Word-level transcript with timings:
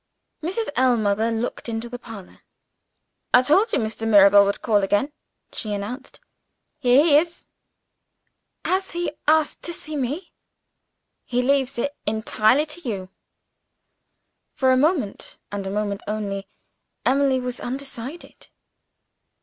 Mrs. 0.41 0.67
Ellmother 0.75 1.29
looked 1.29 1.69
into 1.69 1.87
the 1.87 1.99
parlor. 1.99 2.39
"I 3.35 3.43
told 3.43 3.71
you 3.71 3.77
Mr. 3.77 4.07
Mirabel 4.07 4.45
would 4.45 4.63
call 4.63 4.77
again," 4.77 5.11
she 5.53 5.75
announced. 5.75 6.19
"Here 6.79 7.03
he 7.03 7.17
is." 7.17 7.45
"Has 8.65 8.89
he 8.93 9.11
asked 9.27 9.61
to 9.61 9.71
see 9.71 9.95
me?" 9.95 10.31
"He 11.23 11.43
leaves 11.43 11.77
it 11.77 11.95
entirely 12.07 12.65
to 12.65 12.81
you." 12.89 13.09
For 14.55 14.71
a 14.71 14.75
moment, 14.75 15.37
and 15.51 15.67
a 15.67 15.69
moment 15.69 16.01
only, 16.07 16.47
Emily 17.05 17.39
was 17.39 17.59
undecided. 17.59 18.47